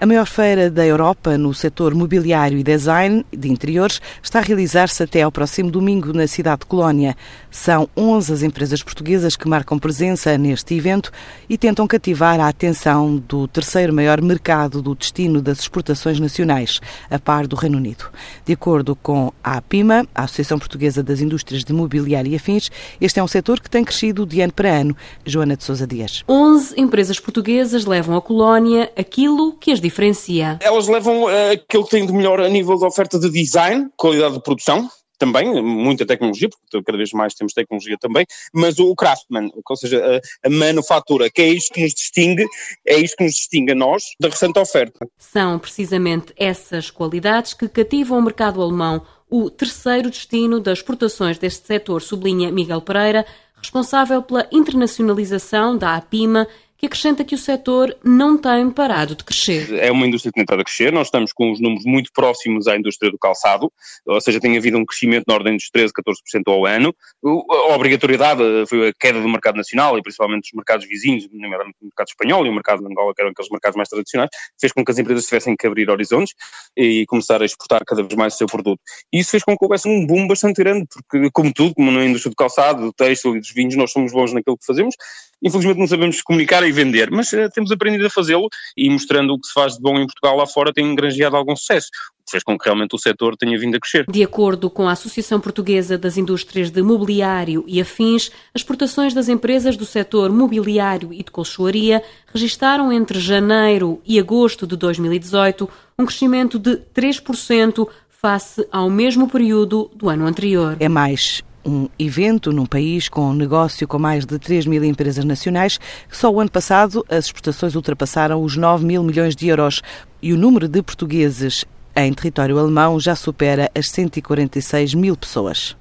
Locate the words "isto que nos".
41.48-41.92, 42.96-43.34